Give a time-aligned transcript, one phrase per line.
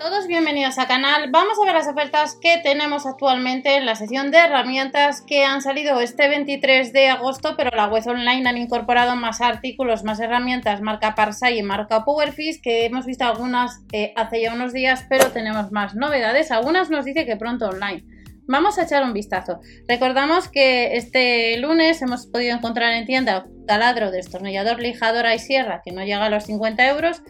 [0.00, 1.30] todos, bienvenidos al canal.
[1.30, 5.60] Vamos a ver las ofertas que tenemos actualmente en la sección de herramientas que han
[5.60, 10.80] salido este 23 de agosto, pero la web online han incorporado más artículos, más herramientas,
[10.80, 15.32] marca Parsai y marca Powerfish, que hemos visto algunas eh, hace ya unos días, pero
[15.32, 16.50] tenemos más novedades.
[16.50, 18.02] Algunas nos dice que pronto online.
[18.46, 19.60] Vamos a echar un vistazo.
[19.86, 25.92] Recordamos que este lunes hemos podido encontrar en tienda taladro, destornillador, lijadora y sierra que
[25.92, 27.22] no llega a los 50 euros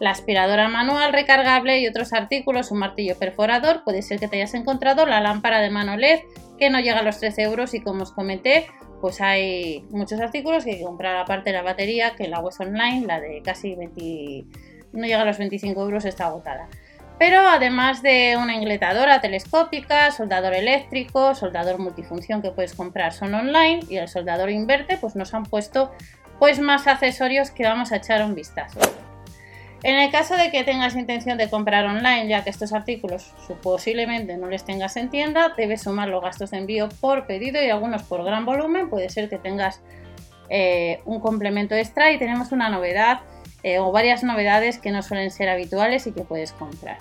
[0.00, 4.54] la aspiradora manual recargable y otros artículos, un martillo perforador, puede ser que te hayas
[4.54, 6.20] encontrado la lámpara de mano LED
[6.58, 8.66] que no llega a los 13 euros y como os comenté,
[9.00, 12.54] pues hay muchos artículos que hay que comprar aparte de la batería, que la web
[12.58, 14.44] online, la de casi 20,
[14.92, 16.68] no llega a los 25 euros, está agotada.
[17.18, 23.80] Pero además de una engletadora telescópica, soldador eléctrico, soldador multifunción que puedes comprar son online
[23.88, 25.90] y el soldador inverte, pues nos han puesto
[26.38, 28.78] pues más accesorios que vamos a echar un vistazo.
[29.84, 33.32] En el caso de que tengas intención de comprar online, ya que estos artículos
[33.62, 37.70] posiblemente no les tengas en tienda, debes sumar los gastos de envío por pedido y
[37.70, 38.90] algunos por gran volumen.
[38.90, 39.80] Puede ser que tengas
[40.48, 43.20] eh, un complemento extra y tenemos una novedad
[43.62, 46.98] eh, o varias novedades que no suelen ser habituales y que puedes comprar.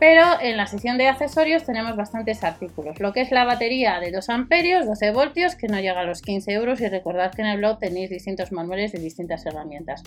[0.00, 2.98] Pero en la sección de accesorios tenemos bastantes artículos.
[3.00, 6.22] Lo que es la batería de 2 amperios, 12 voltios, que no llega a los
[6.22, 6.80] 15 euros.
[6.80, 10.02] Y recordad que en el blog tenéis distintos manuales de distintas herramientas.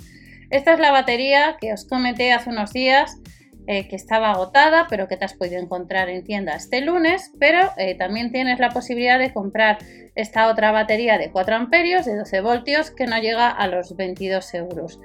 [0.50, 3.20] Esta es la batería que os comenté hace unos días
[3.68, 7.32] eh, que estaba agotada, pero que te has podido encontrar en tienda este lunes.
[7.40, 9.78] Pero eh, también tienes la posibilidad de comprar
[10.16, 14.56] esta otra batería de 4 amperios de 12 voltios que no llega a los 22
[14.56, 15.00] euros.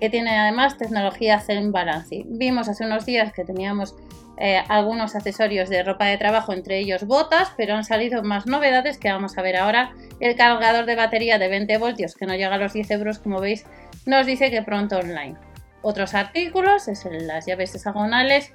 [0.00, 2.24] Que tiene además tecnología Zen Balance.
[2.26, 3.94] Vimos hace unos días que teníamos
[4.38, 8.98] eh, algunos accesorios de ropa de trabajo, entre ellos botas, pero han salido más novedades
[8.98, 9.92] que vamos a ver ahora.
[10.20, 13.40] El cargador de batería de 20 voltios que no llega a los 10 euros, como
[13.40, 13.66] veis,
[14.06, 15.36] nos dice que pronto online.
[15.82, 18.52] Otros artículos es las llaves hexagonales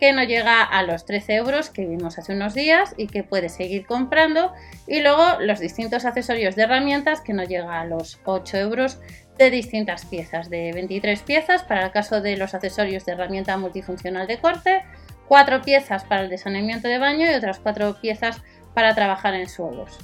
[0.00, 3.52] que no llega a los 13 euros que vimos hace unos días y que puedes
[3.52, 4.52] seguir comprando.
[4.86, 8.98] Y luego los distintos accesorios de herramientas que no llega a los 8 euros
[9.36, 14.26] de distintas piezas, de 23 piezas para el caso de los accesorios de herramienta multifuncional
[14.26, 14.82] de corte,
[15.30, 18.42] 4 piezas para el desaneamiento de baño y otras 4 piezas
[18.74, 19.96] para trabajar en suelos.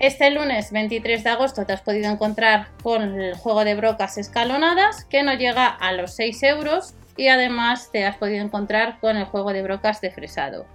[0.00, 5.06] Este lunes 23 de agosto te has podido encontrar con el juego de brocas escalonadas
[5.06, 9.24] que no llega a los 6 euros y además te has podido encontrar con el
[9.24, 10.66] juego de brocas de fresado.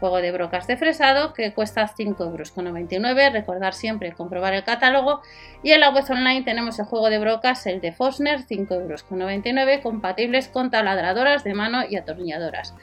[0.00, 3.32] Juego de brocas de fresado que cuesta 5,99 euros.
[3.32, 5.22] Recordar siempre comprobar el catálogo.
[5.62, 9.82] Y en la web online tenemos el juego de brocas, el de Fosner, 5,99 euros,
[9.82, 12.74] compatibles con taladradoras de mano y atornilladoras.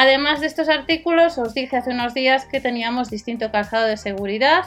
[0.00, 4.64] Además de estos artículos, os dije hace unos días que teníamos distinto calzado de seguridad,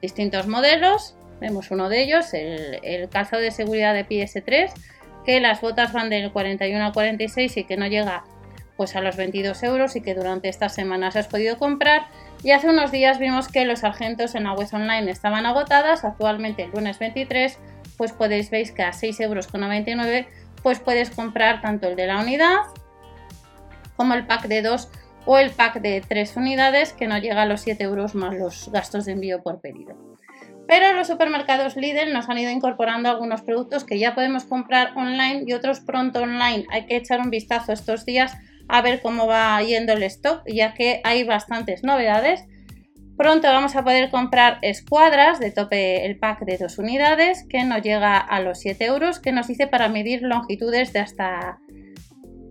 [0.00, 1.14] distintos modelos.
[1.42, 4.72] Vemos uno de ellos, el, calzado de seguridad de PS3,
[5.26, 8.24] que las botas van del 41 al 46 y que no llega
[8.76, 12.06] pues a los 22 euros y que durante estas semanas has podido comprar.
[12.42, 16.04] Y hace unos días vimos que los argentos en la web online estaban agotadas.
[16.04, 17.58] Actualmente el lunes 23
[17.96, 20.26] pues podéis veis que a 6,99 euros
[20.62, 22.58] pues puedes comprar tanto el de la unidad
[23.96, 24.88] como el pack de 2
[25.24, 28.70] o el pack de 3 unidades que no llega a los 7 euros más los
[28.70, 29.96] gastos de envío por pedido.
[30.68, 35.44] Pero los supermercados Lidl nos han ido incorporando algunos productos que ya podemos comprar online
[35.46, 36.66] y otros pronto online.
[36.70, 38.36] Hay que echar un vistazo estos días
[38.68, 42.44] a ver cómo va yendo el stock, ya que hay bastantes novedades.
[43.16, 47.78] Pronto vamos a poder comprar escuadras de tope el pack de dos unidades que no
[47.78, 51.58] llega a los 7 euros, que nos dice para medir longitudes de hasta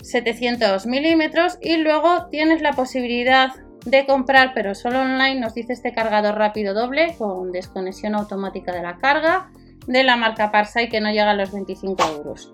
[0.02, 3.52] 700 milímetros y luego tienes la posibilidad
[3.86, 8.82] de comprar, pero solo online, nos dice este cargador rápido doble con desconexión automática de
[8.82, 9.52] la carga
[9.88, 12.52] de la marca Parsai que no llega a los 25 euros.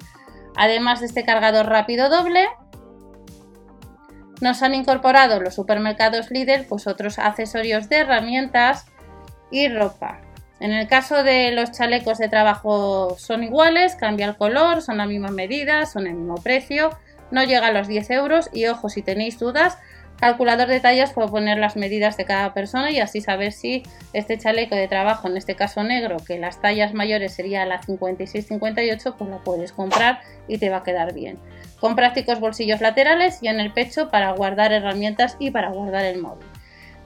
[0.56, 2.46] Además de este cargador rápido doble,
[4.42, 8.86] nos han incorporado los supermercados Lidl pues otros accesorios de herramientas
[9.52, 10.20] y ropa.
[10.60, 15.06] En el caso de los chalecos de trabajo son iguales, cambia el color, son la
[15.06, 16.92] misma medida, son el mismo precio
[17.32, 19.78] no llega a los 10 euros y ojo, si tenéis dudas,
[20.22, 23.84] calculador de tallas puedo poner las medidas de cada persona y así saber si
[24.14, 29.16] este chaleco de trabajo, en este caso negro, que las tallas mayores sería la 56-58,
[29.18, 31.40] pues la puedes comprar y te va a quedar bien.
[31.80, 36.22] Con prácticos bolsillos laterales y en el pecho para guardar herramientas y para guardar el
[36.22, 36.48] móvil.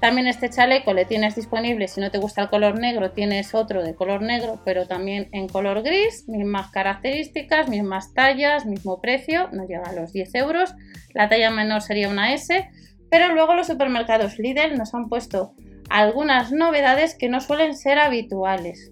[0.01, 3.81] También este chaleco le tienes disponible, si no te gusta el color negro, tienes otro
[3.81, 9.65] de color negro, pero también en color gris, mismas características, mismas tallas, mismo precio, no
[9.65, 10.75] llega a los 10 euros.
[11.13, 12.69] La talla menor sería una S,
[13.15, 15.53] pero luego los supermercados Lidl nos han puesto
[15.89, 18.91] algunas novedades que no suelen ser habituales.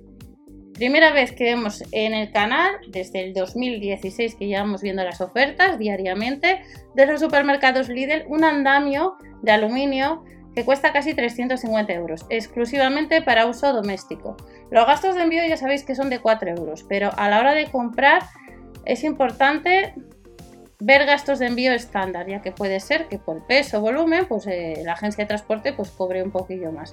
[0.75, 5.77] Primera vez que vemos en el canal, desde el 2016 que llevamos viendo las ofertas
[5.77, 6.61] diariamente,
[6.95, 10.23] de los supermercados Lidl, un andamio de aluminio
[10.55, 14.37] que cuesta casi 350 euros, exclusivamente para uso doméstico.
[14.71, 17.53] Los gastos de envío ya sabéis que son de 4 euros, pero a la hora
[17.53, 18.21] de comprar
[18.85, 19.93] es importante
[20.79, 24.47] ver gastos de envío estándar, ya que puede ser que por peso o volumen, pues
[24.47, 26.91] eh, la agencia de transporte pues cobre un poquillo más.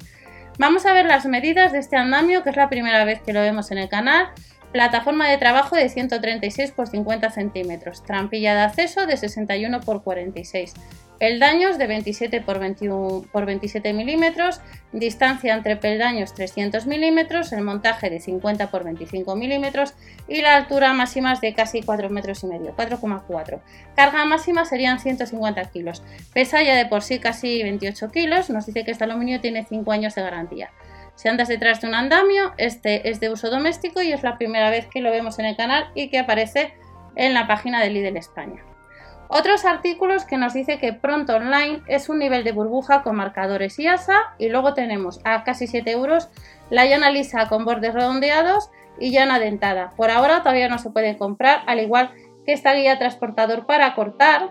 [0.59, 3.41] Vamos a ver las medidas de este andamio, que es la primera vez que lo
[3.41, 4.29] vemos en el canal.
[4.73, 10.75] Plataforma de trabajo de 136 x 50 centímetros, trampilla de acceso de 61 x 46,
[11.21, 18.09] peldaños de 27 por, 21, por 27 milímetros, distancia entre peldaños 300 milímetros, el montaje
[18.09, 19.93] de 50 por 25 milímetros
[20.29, 23.61] y la altura máxima es de casi 4 metros y medio, 4,4.
[23.95, 26.03] Carga máxima serían 150 kilos.
[26.33, 29.93] Pesa ya de por sí casi 28 kilos, nos dice que este aluminio tiene 5
[29.93, 30.71] años de garantía.
[31.17, 34.71] Si andas detrás de un andamio, este es de uso doméstico y es la primera
[34.71, 36.73] vez que lo vemos en el canal y que aparece
[37.15, 38.65] en la página de Lidl España.
[39.33, 43.79] Otros artículos que nos dice que Pronto Online es un nivel de burbuja con marcadores
[43.79, 46.29] y asa y luego tenemos a casi 7 euros
[46.69, 49.91] la llana lisa con bordes redondeados y llana dentada.
[49.97, 52.11] Por ahora todavía no se puede comprar, al igual
[52.45, 54.51] que esta guía transportador para cortar,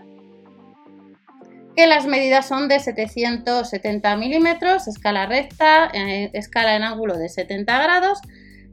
[1.75, 7.83] que las medidas son de 770 milímetros, escala recta, eh, escala en ángulo de 70
[7.83, 8.21] grados,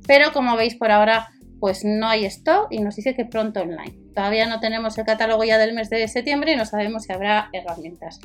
[0.07, 4.06] pero como veis por ahora pues no hay stock y nos dice que pronto online.
[4.17, 7.51] Todavía no tenemos el catálogo ya del mes de septiembre y no sabemos si habrá
[7.53, 8.19] herramientas.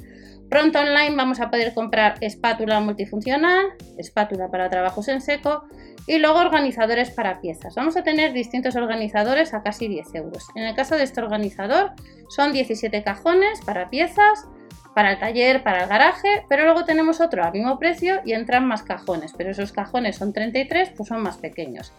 [0.50, 3.66] Pronto online vamos a poder comprar espátula multifuncional,
[3.98, 5.66] espátula para trabajos en seco
[6.08, 7.76] y luego organizadores para piezas.
[7.76, 10.48] Vamos a tener distintos organizadores a casi 10 euros.
[10.56, 11.92] En el caso de este organizador
[12.30, 14.48] son 17 cajones para piezas,
[14.96, 18.66] para el taller, para el garaje, pero luego tenemos otro al mismo precio y entran
[18.66, 21.92] más cajones, pero esos cajones son 33, pues son más pequeños.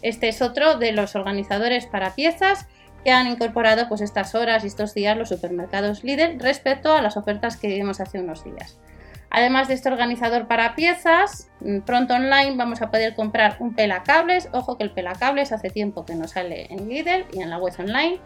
[0.00, 2.66] Este es otro de los organizadores para piezas
[3.04, 7.16] que han incorporado pues estas horas y estos días los supermercados Lidl respecto a las
[7.16, 8.78] ofertas que vimos hace unos días.
[9.30, 14.48] Además de este organizador para piezas, mm, pronto online vamos a poder comprar un pelacables.
[14.52, 17.74] Ojo que el pelacables hace tiempo que no sale en Lidl y en la web
[17.78, 18.20] online.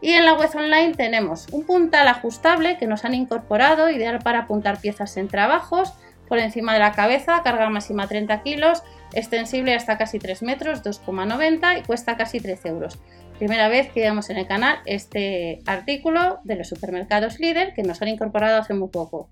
[0.00, 4.40] Y en la web online tenemos un puntal ajustable que nos han incorporado, ideal para
[4.40, 5.92] apuntar piezas en trabajos,
[6.32, 8.82] por encima de la cabeza, carga máxima 30 kilos,
[9.12, 12.98] extensible hasta casi 3 metros, 2,90 y cuesta casi 13 euros.
[13.38, 18.00] Primera vez que vemos en el canal este artículo de los supermercados líder que nos
[18.00, 19.28] han incorporado hace muy poco.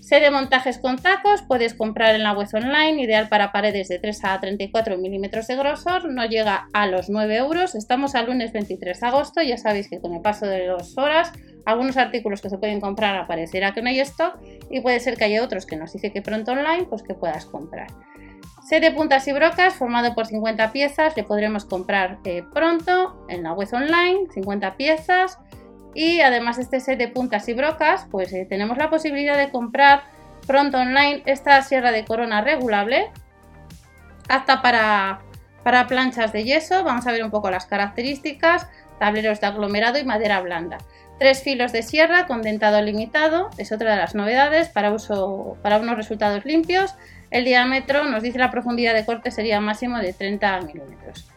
[0.00, 4.00] Sé de montajes con tacos, puedes comprar en la web online, ideal para paredes de
[4.00, 7.76] 3 a 34 milímetros de grosor, no llega a los 9 euros.
[7.76, 11.32] Estamos al lunes 23 de agosto, ya sabéis que con el paso de las horas,
[11.68, 14.38] algunos artículos que se pueden comprar aparecerá que no hay stock
[14.70, 17.44] y puede ser que haya otros que nos dice que pronto online, pues que puedas
[17.44, 17.88] comprar.
[18.66, 23.42] Set de puntas y brocas formado por 50 piezas, le podremos comprar eh, pronto en
[23.42, 25.38] la web online, 50 piezas.
[25.94, 29.50] Y además de este set de puntas y brocas, pues eh, tenemos la posibilidad de
[29.50, 30.04] comprar
[30.46, 33.10] pronto online esta sierra de corona regulable,
[34.30, 35.20] apta para,
[35.64, 36.82] para planchas de yeso.
[36.82, 38.68] Vamos a ver un poco las características,
[38.98, 40.78] tableros de aglomerado y madera blanda.
[41.18, 45.78] Tres filos de sierra con dentado limitado, es otra de las novedades para, uso, para
[45.78, 46.94] unos resultados limpios.
[47.32, 51.28] El diámetro nos dice la profundidad de corte sería máximo de 30 milímetros.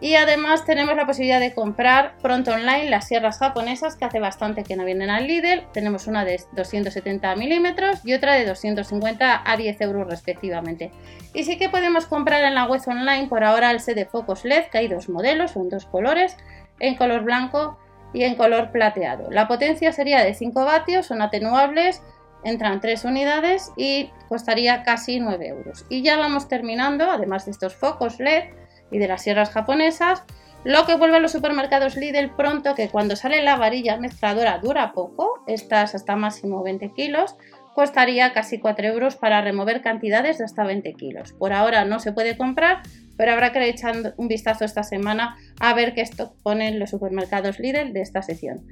[0.00, 4.64] Y además tenemos la posibilidad de comprar pronto online las sierras japonesas que hace bastante
[4.64, 5.62] que no vienen al Lidl.
[5.72, 10.90] Tenemos una de 270 milímetros y otra de 250 a 10 euros respectivamente.
[11.32, 14.44] Y sí que podemos comprar en la web online por ahora el set de focos
[14.44, 16.36] LED, que hay dos modelos, son dos colores,
[16.80, 17.78] en color blanco
[18.12, 19.30] y en color plateado.
[19.30, 22.02] La potencia sería de 5 vatios, son atenuables
[22.44, 25.84] entran tres unidades y costaría casi 9 euros.
[25.88, 28.44] Y ya vamos terminando, además de estos focos LED
[28.90, 30.24] y de las sierras japonesas,
[30.64, 34.92] lo que vuelve a los supermercados Lidl pronto, que cuando sale la varilla mezcladora dura
[34.92, 37.36] poco, estas hasta máximo 20 kilos,
[37.74, 41.32] costaría casi 4 euros para remover cantidades de hasta 20 kilos.
[41.32, 42.82] Por ahora no se puede comprar,
[43.16, 47.58] pero habrá que echar un vistazo esta semana a ver qué stock ponen los supermercados
[47.58, 48.66] Lidl de esta sección.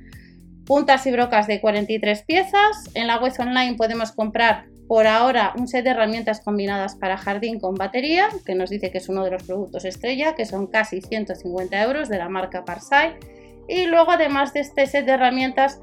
[0.67, 2.91] Puntas y brocas de 43 piezas.
[2.95, 7.61] En la web online podemos comprar por ahora un set de herramientas combinadas para jardín
[7.61, 11.01] con batería, que nos dice que es uno de los productos estrella, que son casi
[11.01, 13.15] 150 euros de la marca Parsai.
[13.69, 15.81] Y luego, además de este set de herramientas,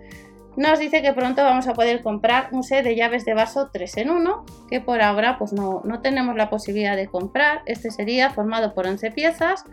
[0.58, 3.98] nos dice que pronto vamos a poder comprar un set de llaves de vaso 3
[3.98, 7.62] en 1, que por ahora pues no, no tenemos la posibilidad de comprar.
[7.66, 9.64] Este sería formado por 11 piezas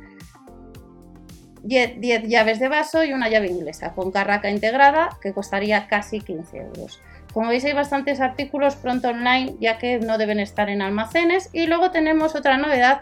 [1.64, 6.59] 10, llaves de vaso y una llave inglesa con carraca integrada que costaría casi 15
[6.59, 7.00] euros.
[7.33, 11.67] Como veis hay bastantes artículos pronto online ya que no deben estar en almacenes y
[11.67, 13.00] luego tenemos otra novedad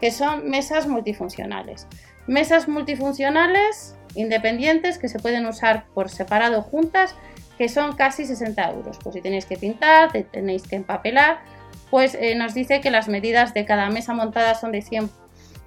[0.00, 1.86] que son mesas multifuncionales.
[2.26, 7.14] Mesas multifuncionales independientes que se pueden usar por separado juntas,
[7.56, 8.98] que son casi 60 euros.
[9.02, 11.40] Pues si tenéis que pintar, tenéis que empapelar,
[11.90, 15.10] pues eh, nos dice que las medidas de cada mesa montada son de 100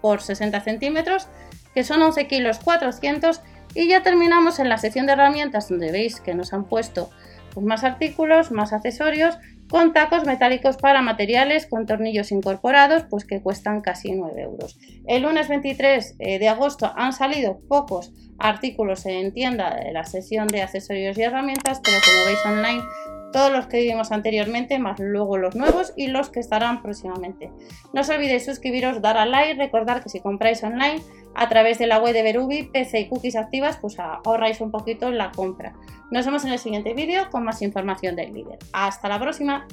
[0.01, 1.27] por 60 centímetros,
[1.73, 3.41] que son 11 kilos 400
[3.73, 7.09] y ya terminamos en la sección de herramientas donde veis que nos han puesto
[7.53, 9.37] pues, más artículos, más accesorios
[9.71, 14.77] con tacos metálicos para materiales con tornillos incorporados, pues que cuestan casi 9 euros.
[15.07, 20.47] El lunes 23 eh, de agosto han salido pocos artículos en tienda de la sesión
[20.47, 22.83] de accesorios y herramientas, pero como veis online
[23.31, 27.51] todos los que vimos anteriormente, más luego los nuevos y los que estarán próximamente.
[27.93, 31.01] No os olvidéis suscribiros, dar a like, recordar que si compráis online
[31.35, 35.11] a través de la web de Berubi, PC y cookies activas, pues ahorráis un poquito
[35.11, 35.73] la compra.
[36.11, 38.59] Nos vemos en el siguiente vídeo con más información del líder.
[38.73, 39.67] Hasta la próxima.